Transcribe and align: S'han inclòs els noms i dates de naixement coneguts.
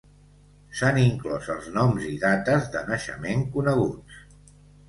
S'han 0.77 0.97
inclòs 1.01 1.51
els 1.55 1.69
noms 1.77 2.09
i 2.13 2.15
dates 2.25 2.67
de 2.77 2.83
naixement 2.89 3.47
coneguts. 3.59 4.21